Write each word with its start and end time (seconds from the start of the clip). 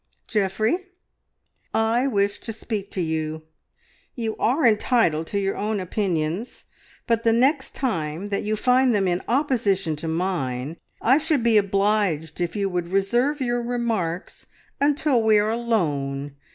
"Geoffrey, 0.27 0.77
I 1.75 2.07
wish 2.07 2.39
to 2.39 2.51
speak 2.53 2.89
to 2.89 3.01
you. 3.01 3.43
You 4.15 4.35
are 4.37 4.65
entitled 4.65 5.27
to 5.27 5.39
your 5.39 5.55
own 5.55 5.79
opinions, 5.79 6.65
but 7.05 7.21
the 7.21 7.31
next 7.31 7.75
time 7.75 8.29
that 8.29 8.41
you 8.41 8.55
find 8.55 8.95
them 8.95 9.07
in 9.07 9.21
opposition 9.27 9.95
to 9.97 10.07
mine 10.07 10.77
I 11.03 11.19
should 11.19 11.43
be 11.43 11.55
obliged 11.59 12.41
if 12.41 12.55
you 12.55 12.67
would 12.67 12.87
reserve 12.87 13.41
your 13.41 13.61
remarks 13.61 14.47
until 14.79 15.21
we 15.21 15.37
are 15.37 15.51
alone. 15.51 16.35